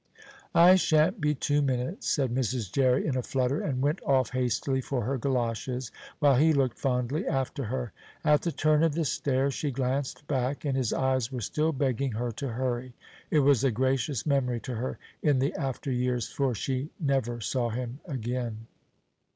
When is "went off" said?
3.83-4.31